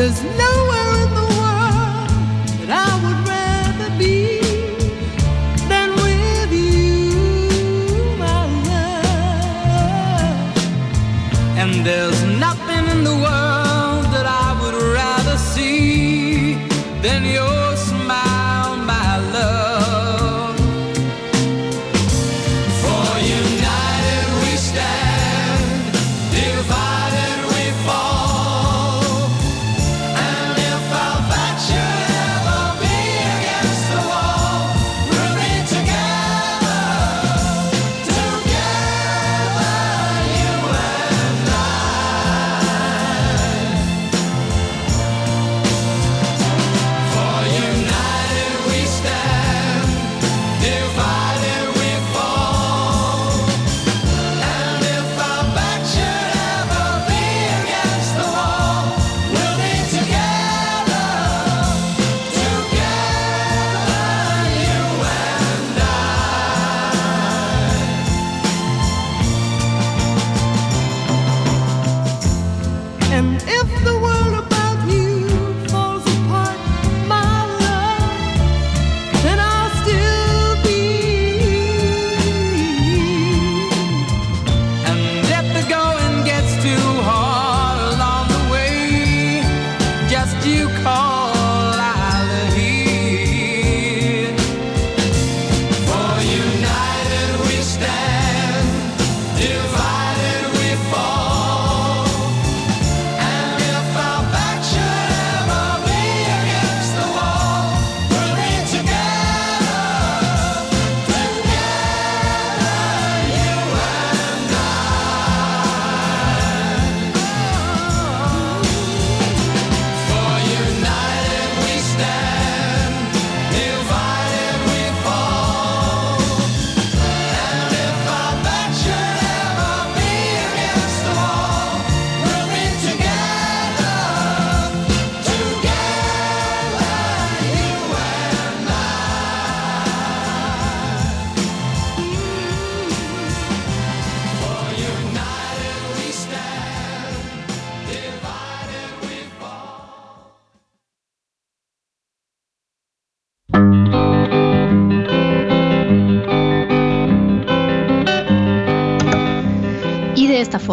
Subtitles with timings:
[0.00, 0.39] There's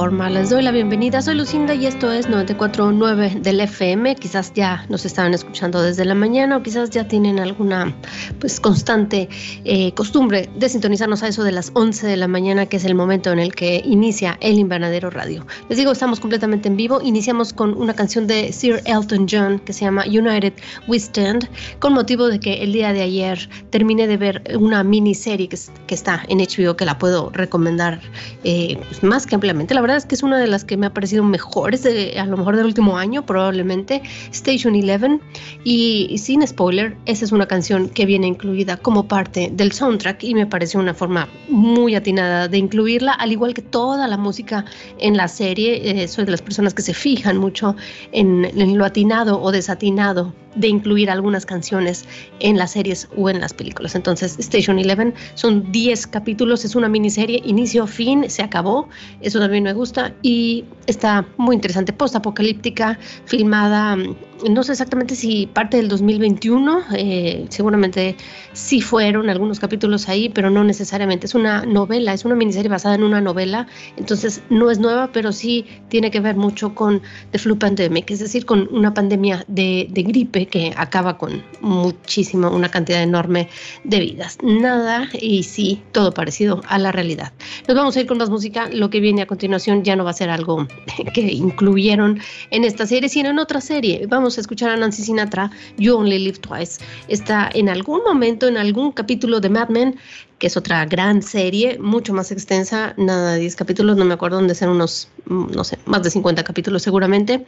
[0.08, 1.22] les doy la bienvenida.
[1.22, 4.16] Soy Lucinda y esto es 94.9 del FM.
[4.16, 7.94] Quizás ya nos estaban escuchando desde la mañana o quizás ya tienen alguna
[8.40, 9.28] pues constante
[9.66, 12.96] eh, costumbre de sintonizarnos a eso de las 11 de la mañana, que es el
[12.96, 15.46] momento en el que inicia el Invernadero Radio.
[15.68, 17.02] Les digo, estamos completamente en vivo.
[17.04, 20.54] Iniciamos con una canción de Sir Elton John que se llama United
[20.88, 25.50] We Stand, con motivo de que el día de ayer terminé de ver una miniserie
[25.50, 28.00] que, que está en HBO que la puedo recomendar
[28.46, 29.74] eh, pues, más que ampliamente.
[29.74, 32.56] La verdad que es una de las que me ha parecido mejores, a lo mejor
[32.56, 34.02] del último año, probablemente.
[34.32, 35.22] Station Eleven.
[35.64, 40.24] Y, y sin spoiler, esa es una canción que viene incluida como parte del soundtrack
[40.24, 44.66] y me pareció una forma muy atinada de incluirla, al igual que toda la música
[45.00, 46.04] en la serie.
[46.04, 47.76] Eh, soy de las personas que se fijan mucho
[48.12, 52.06] en, en lo atinado o desatinado de incluir algunas canciones
[52.40, 53.96] en las series o en las películas.
[53.96, 58.90] Entonces, Station Eleven son 10 capítulos, es una miniserie, inicio, fin, se acabó.
[59.22, 64.16] Eso también me gusta y está muy interesante, post-apocalíptica, filmada, mm,
[64.50, 68.16] no sé exactamente si parte del 2021, eh, seguramente
[68.54, 71.26] sí fueron algunos capítulos ahí, pero no necesariamente.
[71.26, 75.32] Es una novela, es una miniserie basada en una novela, entonces no es nueva, pero
[75.32, 79.88] sí tiene que ver mucho con The Flu Pandemic, es decir, con una pandemia de,
[79.90, 83.50] de gripe que acaba con muchísimo, una cantidad enorme
[83.84, 84.38] de vidas.
[84.44, 87.32] Nada y sí, todo parecido a la realidad.
[87.68, 88.70] Nos vamos a ir con más música.
[88.72, 90.68] Lo que viene a continuación ya no va a ser algo
[91.14, 92.20] que incluyeron
[92.52, 94.06] en esta serie, sino en otra serie.
[94.08, 96.82] Vamos a escuchar a Nancy Sinatra, You Only Live Twice.
[97.08, 99.96] Está en algún momento, en algún capítulo de Mad Men,
[100.40, 104.38] que es otra gran serie, mucho más extensa, nada de 10 capítulos, no me acuerdo
[104.38, 107.46] dónde ser unos, mm, no sé, más de 50 capítulos seguramente,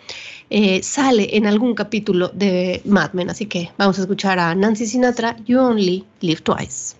[0.50, 4.88] eh, sale en algún capítulo de Mad Men, así que vamos a escuchar a Nancy
[4.88, 6.99] Sinatra, You Only Live Twice.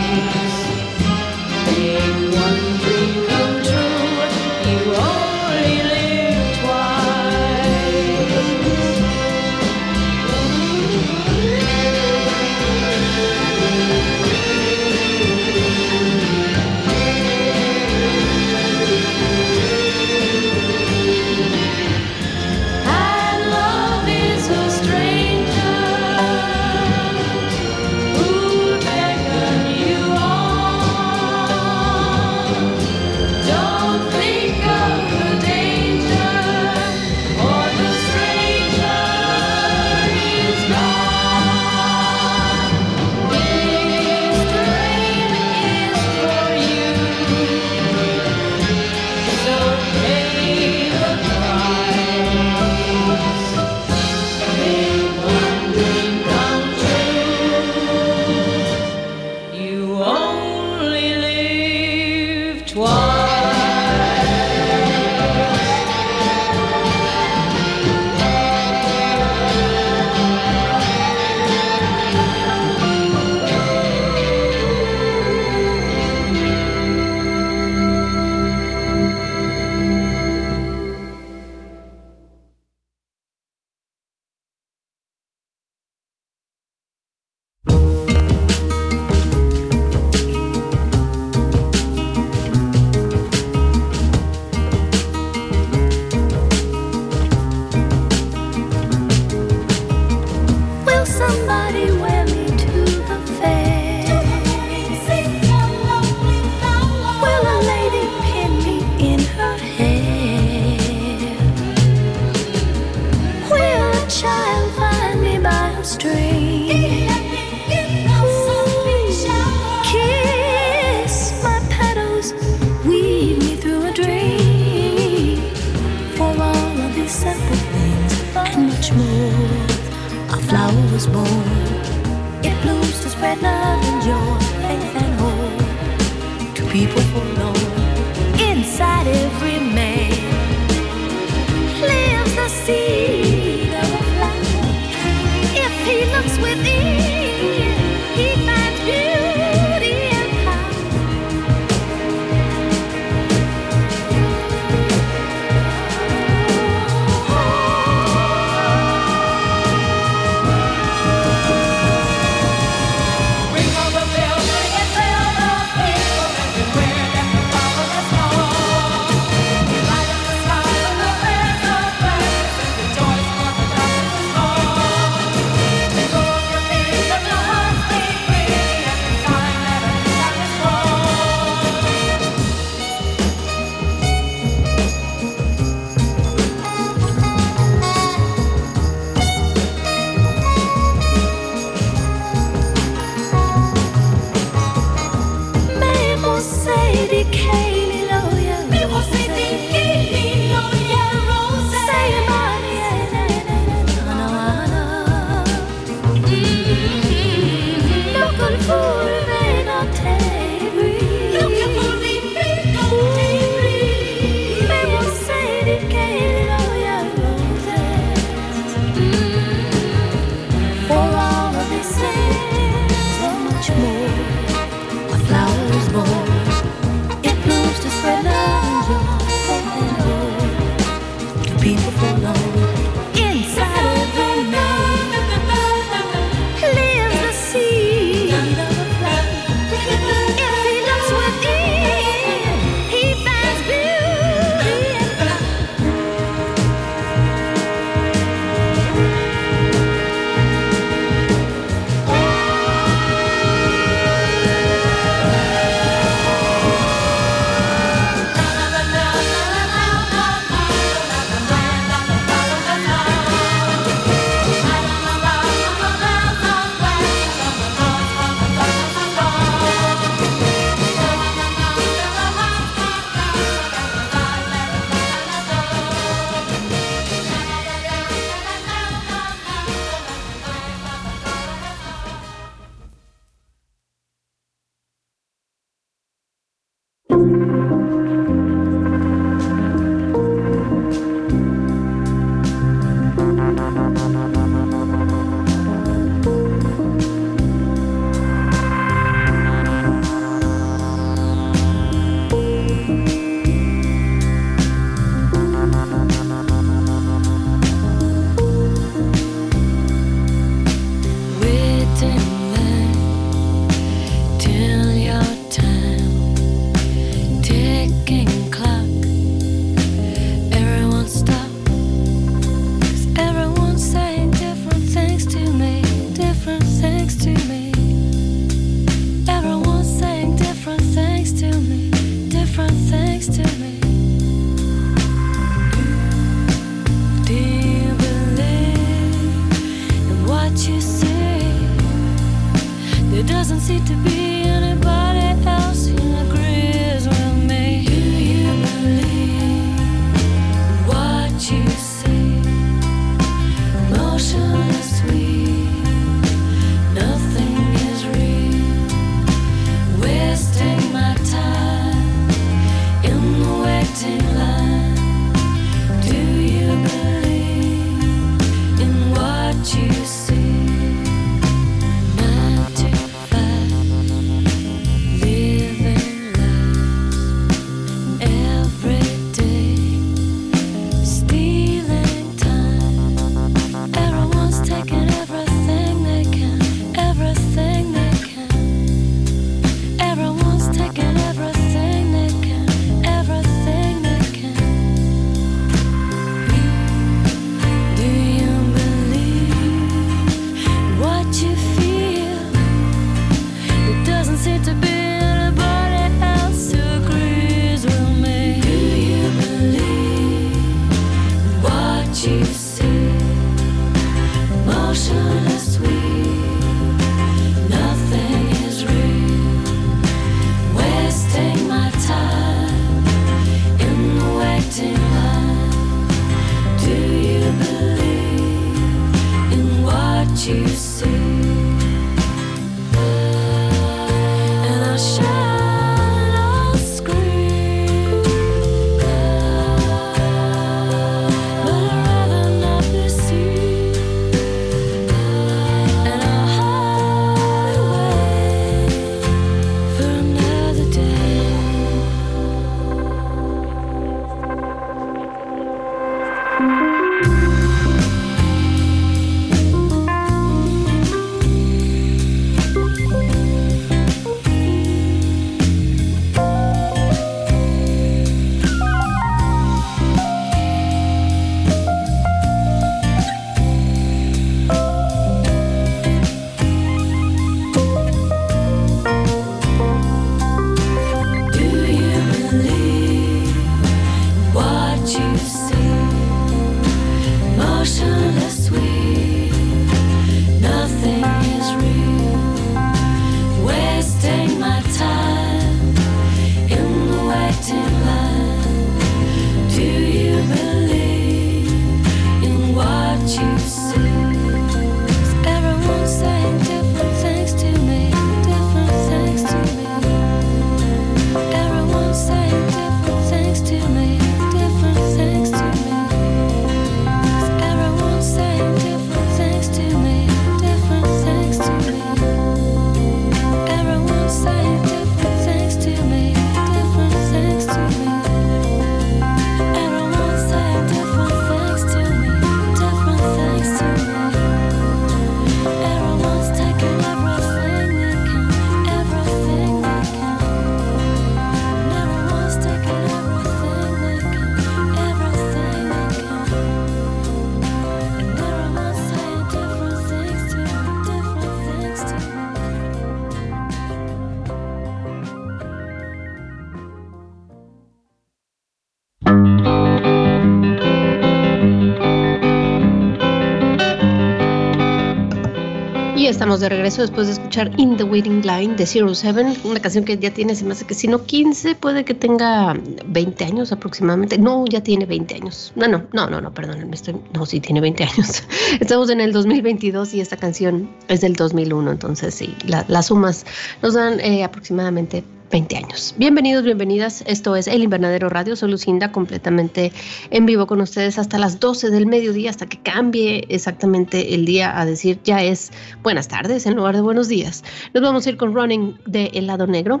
[566.60, 570.18] De regreso después de escuchar In the Waiting Line de Zero Seven, una canción que
[570.18, 572.74] ya tiene, se me que si no 15, puede que tenga
[573.06, 574.38] 20 años aproximadamente.
[574.38, 575.72] No, ya tiene 20 años.
[575.76, 576.90] No, no, no, no, no, perdón,
[577.32, 578.42] no, sí tiene 20 años.
[578.80, 583.44] Estamos en el 2022 y esta canción es del 2001, entonces sí, las sumas
[583.82, 586.14] nos dan eh, aproximadamente 20 años.
[586.18, 587.24] Bienvenidos, bienvenidas.
[587.26, 588.56] Esto es El Invernadero Radio.
[588.56, 589.92] Soy Lucinda, completamente
[590.30, 594.78] en vivo con ustedes hasta las 12 del mediodía, hasta que cambie exactamente el día
[594.78, 595.70] a decir ya es
[596.02, 597.64] buenas tardes en lugar de buenos días.
[597.94, 600.00] Nos vamos a ir con Running de El Lado Negro.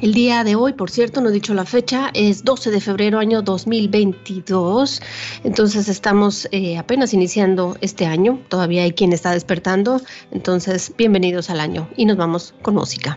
[0.00, 3.20] El día de hoy, por cierto, no he dicho la fecha, es 12 de febrero
[3.20, 5.00] año 2022.
[5.44, 8.40] Entonces estamos eh, apenas iniciando este año.
[8.48, 10.00] Todavía hay quien está despertando.
[10.32, 13.16] Entonces, bienvenidos al año y nos vamos con música.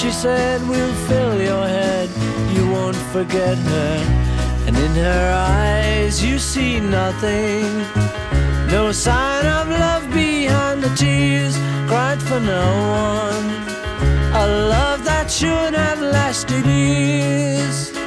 [0.00, 2.08] she said We'll fill your head.
[2.56, 3.96] You won't forget her,
[4.66, 7.66] and in her eyes you see nothing.
[8.70, 11.54] No sign of love behind the tears
[11.86, 12.66] cried for no
[13.08, 13.46] one.
[14.42, 17.99] A love that should have lasted years.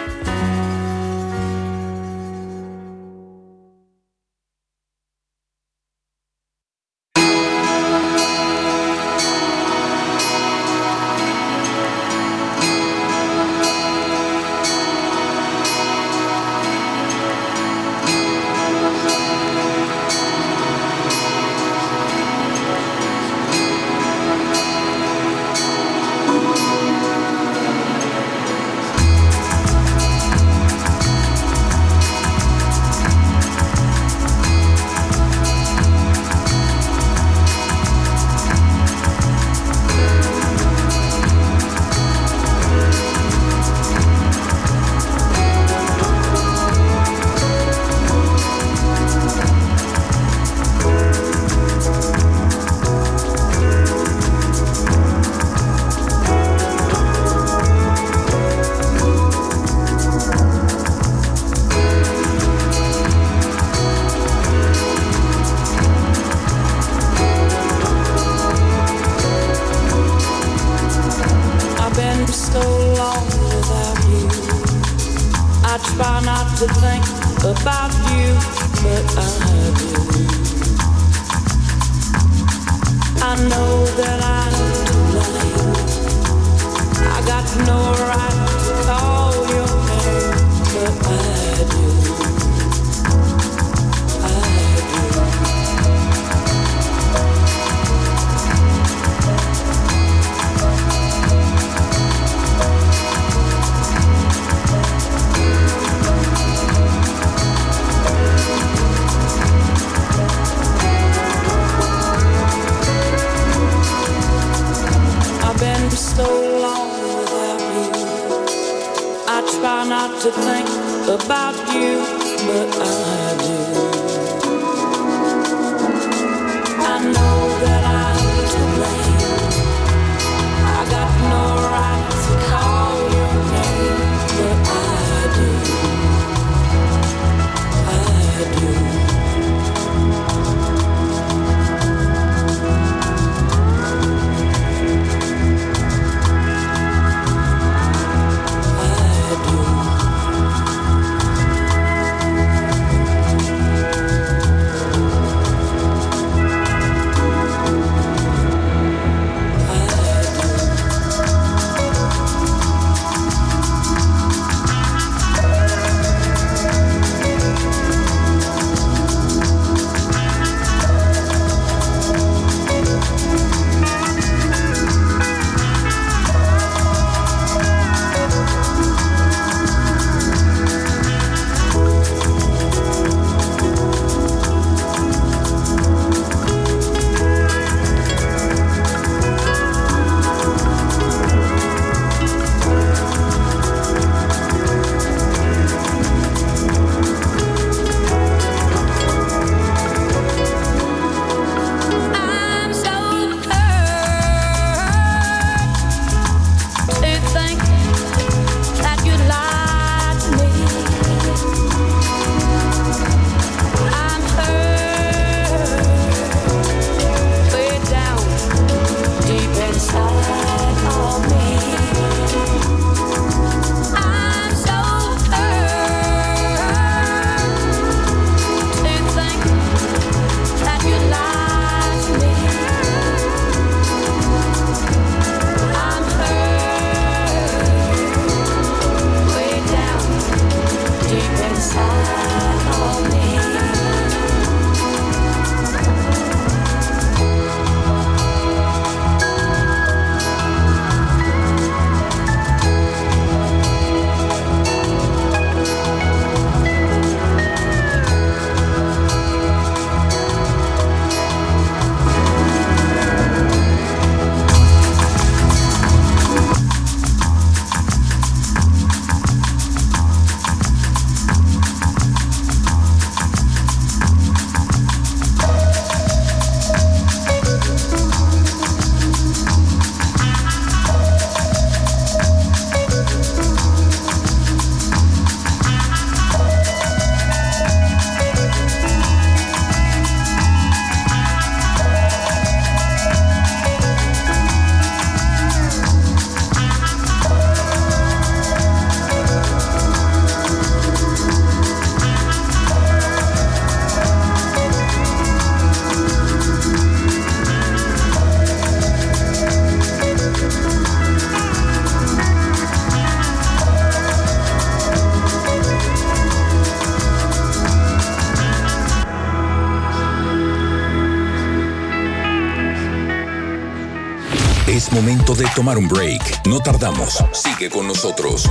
[325.64, 326.46] Tomar un break.
[326.46, 327.24] No tardamos.
[327.32, 328.50] Sigue con nosotros.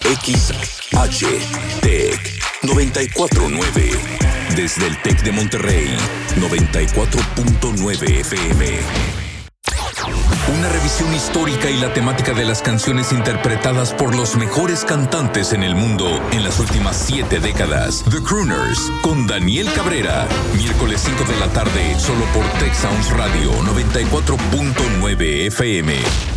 [0.00, 1.26] XH
[1.80, 2.20] Tech
[2.62, 3.90] 949.
[4.56, 5.96] Desde el Tec de Monterrey,
[6.40, 9.15] 94.9 FM.
[10.86, 15.64] Una revisión histórica y la temática de las canciones interpretadas por los mejores cantantes en
[15.64, 18.04] el mundo en las últimas siete décadas.
[18.08, 20.28] The Crooners con Daniel Cabrera.
[20.56, 26.35] Miércoles 5 de la tarde, solo por Tech Sounds Radio 94.9 FM.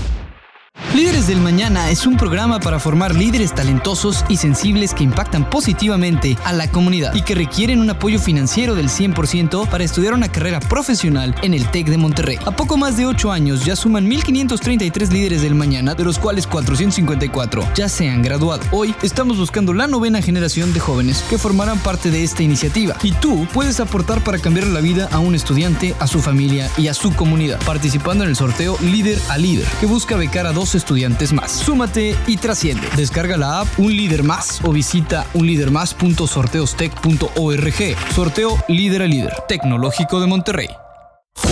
[1.00, 6.38] Líderes del Mañana es un programa para formar líderes talentosos y sensibles que impactan positivamente
[6.44, 10.60] a la comunidad y que requieren un apoyo financiero del 100% para estudiar una carrera
[10.60, 12.38] profesional en el TEC de Monterrey.
[12.46, 16.46] A poco más de 8 años ya suman 1.533 líderes del Mañana, de los cuales
[16.48, 18.64] 454 ya se han graduado.
[18.74, 23.14] Hoy estamos buscando la novena generación de jóvenes que formarán parte de esta iniciativa y
[23.14, 26.94] tú puedes aportar para cambiar la vida a un estudiante, a su familia y a
[26.94, 30.89] su comunidad, participando en el sorteo Líder a Líder, que busca becar a dos estudiantes
[31.34, 31.52] más.
[31.52, 32.88] Súmate y trasciende.
[32.96, 37.96] Descarga la app Un Líder Más o visita unlidermás.sorteostech.org.
[38.16, 40.70] Sorteo Líder a Líder, Tecnológico de Monterrey.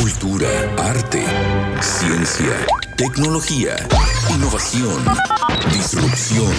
[0.02, 1.24] Cultura, arte,
[1.82, 2.66] ciencia,
[2.98, 3.76] tecnología,
[4.36, 5.06] innovación,
[5.72, 6.52] disrupción.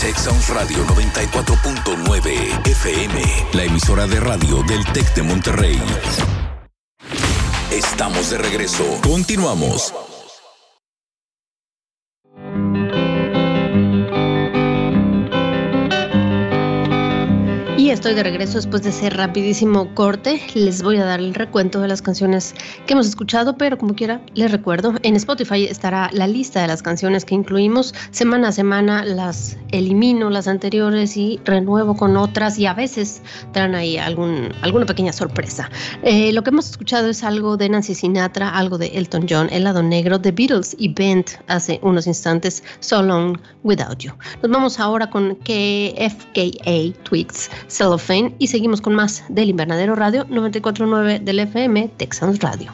[0.00, 5.78] Tech Sounds Radio 94.9 FM, la emisora de radio del Tec de Monterrey.
[7.70, 8.84] Estamos de regreso.
[9.02, 9.92] Continuamos.
[17.90, 20.42] Estoy de regreso después de ese rapidísimo corte.
[20.54, 22.54] Les voy a dar el recuento de las canciones
[22.86, 26.82] que hemos escuchado, pero como quiera, les recuerdo, en Spotify estará la lista de las
[26.82, 27.94] canciones que incluimos.
[28.10, 33.22] Semana a semana las elimino, las anteriores, y renuevo con otras, y a veces
[33.52, 35.70] traen ahí alguna pequeña sorpresa.
[36.02, 39.64] Eh, lo que hemos escuchado es algo de Nancy Sinatra, algo de Elton John, El
[39.64, 44.12] lado negro, The Beatles y Bent hace unos instantes, So Long Without You.
[44.42, 47.50] Nos vamos ahora con KFKA Tweets.
[47.78, 52.72] Cellophane y seguimos con más del Invernadero Radio 949 del FM Texans Radio.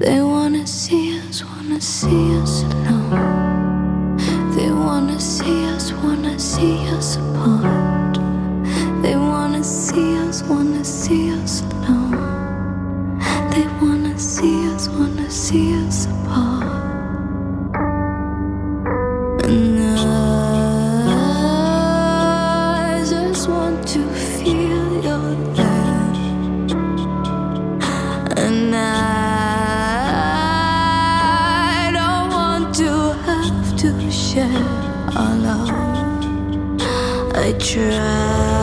[0.00, 3.33] They wanna see us, wanna see us.
[4.94, 8.14] They wanna see us, wanna see us apart.
[9.02, 12.38] They wanna see us, wanna see us alone.
[13.50, 16.73] They wanna see us, wanna see us apart.
[37.44, 38.53] I try,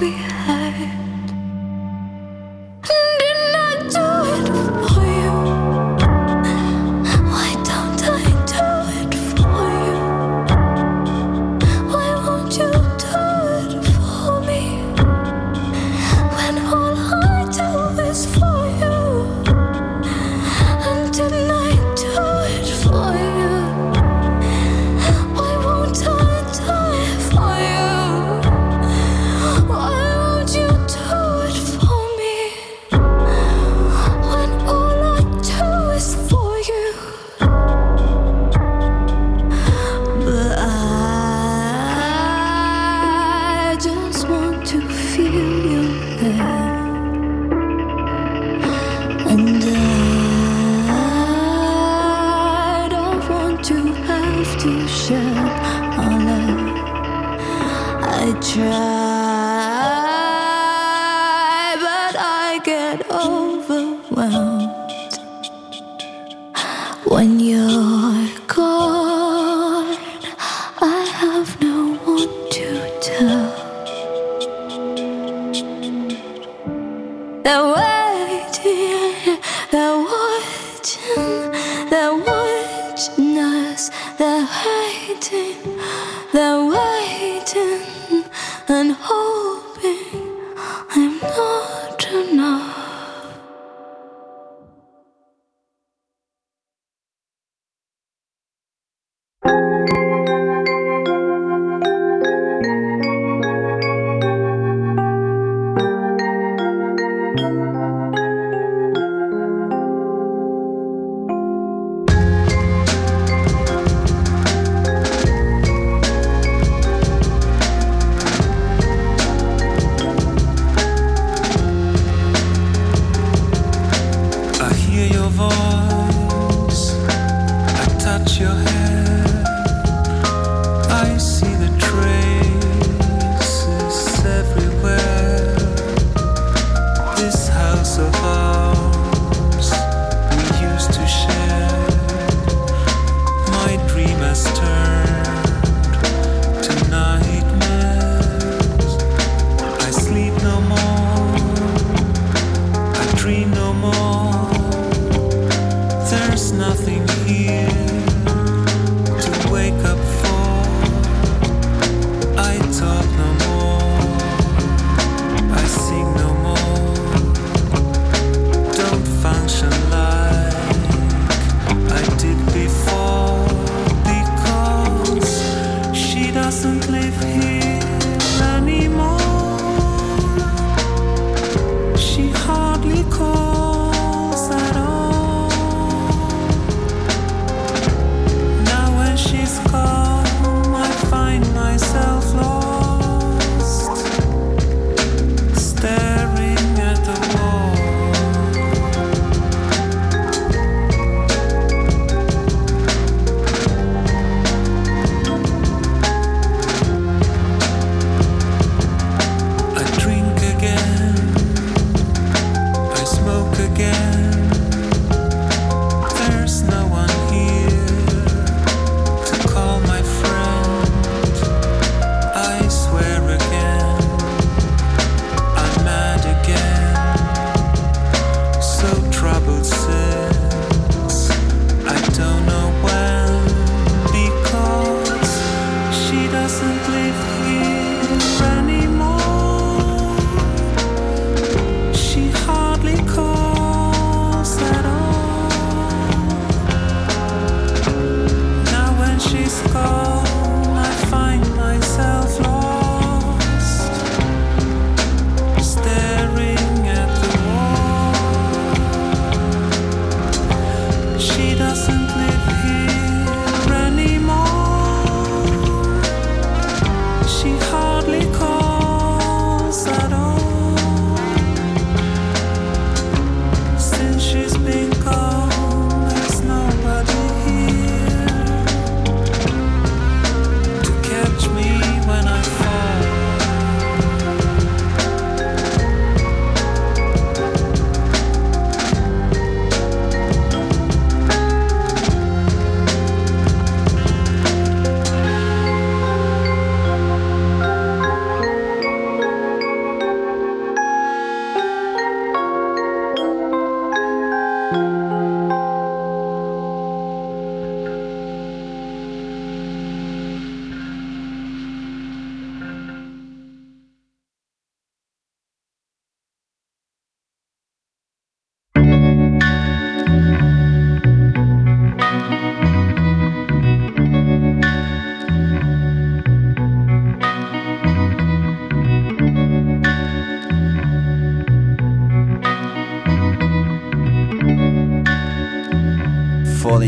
[0.00, 0.55] we had.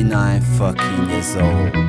[0.09, 1.88] Forty-nine fucking years old.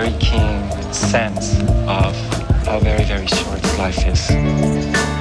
[0.00, 2.16] Very keen sense of
[2.66, 5.13] how very, very short life is.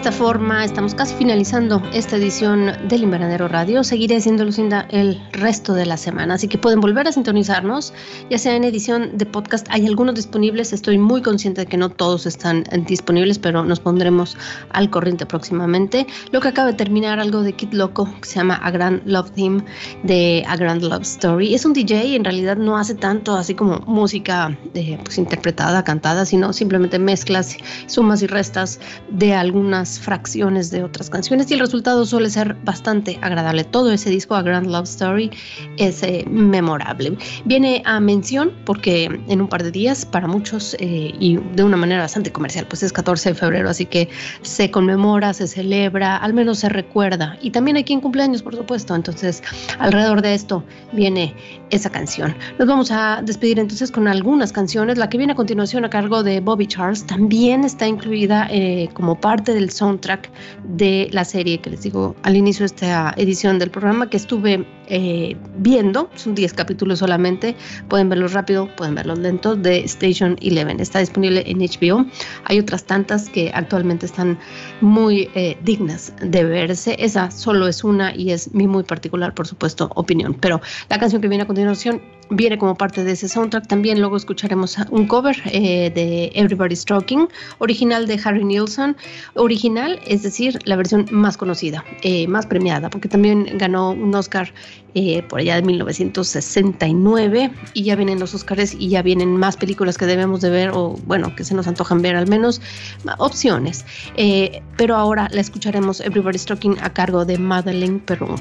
[0.00, 3.84] Esta forma estamos casi finalizando esta edición del Invernadero Radio.
[3.84, 7.92] Seguiré siendo Lucinda el resto de la semana, así que pueden volver a sintonizarnos,
[8.30, 9.66] ya sea en edición de podcast.
[9.68, 14.38] Hay algunos disponibles, estoy muy consciente de que no todos están disponibles, pero nos pondremos
[14.70, 16.06] al corriente próximamente.
[16.32, 19.32] Lo que acaba de terminar, algo de Kid Loco, que se llama A Grand Love
[19.32, 19.64] Theme
[20.02, 21.54] de A Grand Love Story.
[21.54, 26.24] Es un DJ, en realidad no hace tanto así como música eh, pues, interpretada, cantada,
[26.24, 28.80] sino simplemente mezclas, sumas y restas
[29.10, 33.64] de algunas fracciones de otras canciones y el resultado suele ser bastante agradable.
[33.64, 35.30] Todo ese disco, A Grand Love Story,
[35.76, 37.16] es eh, memorable.
[37.44, 41.76] Viene a mención porque en un par de días, para muchos eh, y de una
[41.76, 44.08] manera bastante comercial, pues es 14 de febrero, así que
[44.42, 47.38] se conmemora, se celebra, al menos se recuerda.
[47.40, 48.94] Y también aquí en cumpleaños, por supuesto.
[48.94, 49.42] Entonces,
[49.78, 50.62] alrededor de esto
[50.92, 51.34] viene
[51.70, 52.34] esa canción.
[52.58, 54.98] Nos vamos a despedir entonces con algunas canciones.
[54.98, 59.20] La que viene a continuación a cargo de Bobby Charles también está incluida eh, como
[59.20, 60.30] parte del soundtrack
[60.64, 64.66] de la serie que les digo al inicio de esta edición del programa que estuve
[64.90, 66.10] eh, viendo.
[66.16, 67.54] Son 10 capítulos solamente.
[67.88, 70.82] Pueden verlos rápido, pueden verlos lentos de Station 11.
[70.82, 72.04] Está disponible en HBO.
[72.44, 74.38] Hay otras tantas que actualmente están
[74.80, 76.96] muy eh, dignas de verse.
[76.98, 80.34] Esa solo es una y es mi muy particular, por supuesto, opinión.
[80.34, 83.68] Pero la canción que viene a continuación viene como parte de ese soundtrack.
[83.68, 87.28] También luego escucharemos un cover eh, de Everybody's Talking,
[87.58, 88.96] original de Harry Nilsson.
[89.34, 91.84] Original, es decir, la versión más conocida,
[92.28, 94.52] más premiada, porque también ganó un Oscar
[94.94, 99.96] eh, por allá de 1969 y ya vienen los Oscars y ya vienen más películas
[99.96, 102.60] que debemos de ver o bueno, que se nos antojan ver al menos,
[103.18, 103.84] opciones.
[104.16, 108.34] Eh, pero ahora la escucharemos Everybody's Talking a cargo de Madeleine Perú.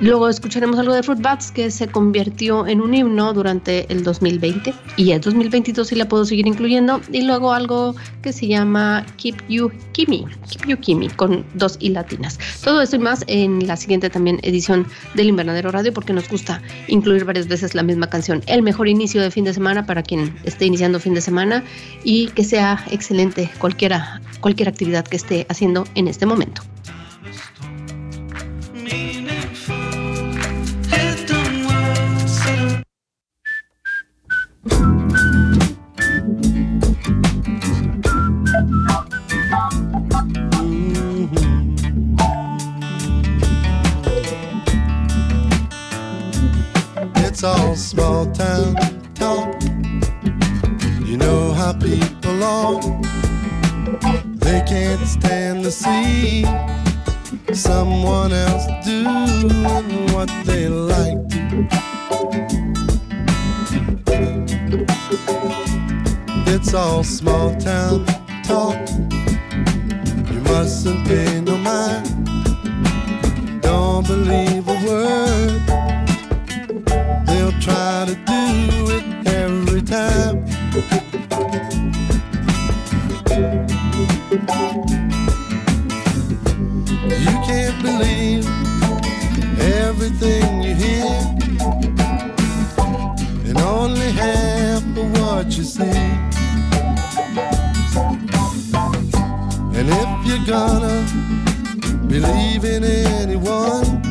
[0.00, 4.74] Luego escucharemos algo de Fruit Bats que se convirtió en un himno durante el 2020
[4.96, 9.36] y el 2022 sí la puedo seguir incluyendo y luego algo que se llama Keep
[9.48, 12.38] You Kimi, Keep You Kimi con dos y latinas.
[12.64, 16.62] Todo esto y más en la siguiente también edición del Invernadero Radio porque nos gusta
[16.88, 18.42] incluir varias veces la misma canción.
[18.46, 21.62] El mejor inicio de fin de semana para quien esté iniciando fin de semana
[22.04, 26.62] y que sea excelente cualquiera, cualquier actividad que esté haciendo en este momento.
[47.44, 48.74] All small town
[49.14, 49.62] talk.
[51.04, 52.80] You know how people are.
[54.36, 56.44] They can't stand to see
[57.52, 61.18] someone else doing what they like.
[66.46, 68.06] It's all small town
[68.42, 68.76] talk.
[70.32, 72.23] You mustn't pay no mind.
[100.46, 101.06] gonna
[102.06, 104.02] believe in anyone.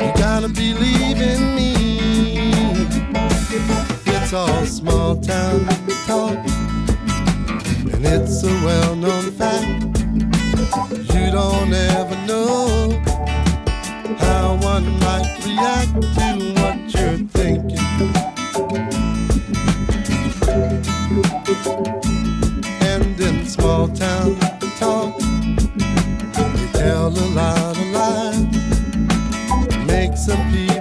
[0.00, 1.74] You gotta believe in me.
[4.06, 5.64] It's all small town
[6.06, 6.36] talk,
[7.92, 9.98] and it's a well known fact.
[11.14, 12.90] You don't ever know
[14.18, 16.63] how one might react to one.
[23.94, 24.36] Town
[24.80, 25.18] talk.
[25.18, 30.73] They tell a lot of lies, Makes some people.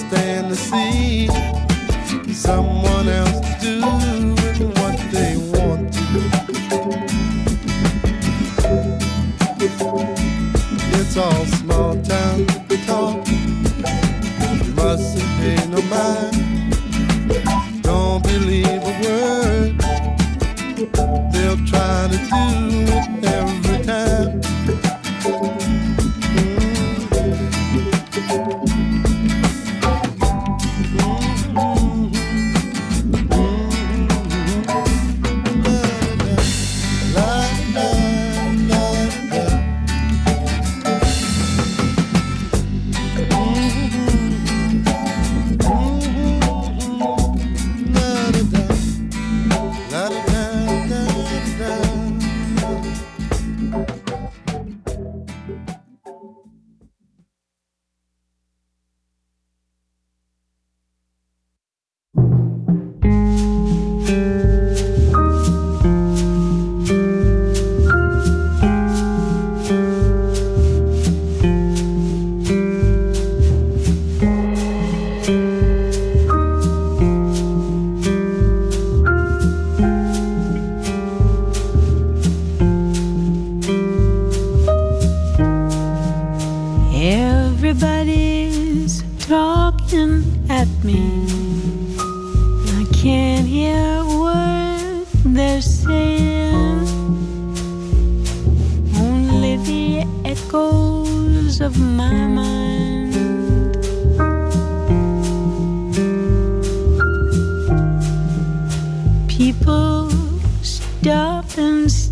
[0.00, 1.28] stand to see
[2.32, 4.19] someone else do.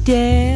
[0.08, 0.47] day.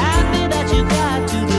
[0.00, 1.53] happy that you got to